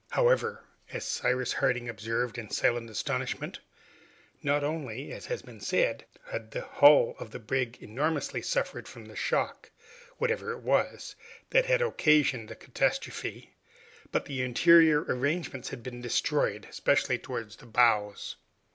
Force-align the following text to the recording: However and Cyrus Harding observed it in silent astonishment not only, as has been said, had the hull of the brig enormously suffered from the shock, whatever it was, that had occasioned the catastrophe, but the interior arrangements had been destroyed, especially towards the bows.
However 0.09 0.63
and 0.91 1.03
Cyrus 1.03 1.53
Harding 1.53 1.87
observed 1.87 2.39
it 2.39 2.41
in 2.41 2.49
silent 2.49 2.89
astonishment 2.89 3.59
not 4.41 4.63
only, 4.63 5.11
as 5.11 5.27
has 5.27 5.43
been 5.43 5.59
said, 5.61 6.05
had 6.31 6.49
the 6.49 6.61
hull 6.61 7.13
of 7.19 7.29
the 7.29 7.37
brig 7.37 7.77
enormously 7.79 8.41
suffered 8.41 8.87
from 8.87 9.05
the 9.05 9.15
shock, 9.15 9.69
whatever 10.17 10.53
it 10.53 10.61
was, 10.61 11.15
that 11.51 11.67
had 11.67 11.83
occasioned 11.83 12.49
the 12.49 12.55
catastrophe, 12.55 13.53
but 14.11 14.25
the 14.25 14.41
interior 14.41 15.03
arrangements 15.03 15.69
had 15.69 15.83
been 15.83 16.01
destroyed, 16.01 16.65
especially 16.71 17.19
towards 17.19 17.57
the 17.57 17.67
bows. 17.67 18.37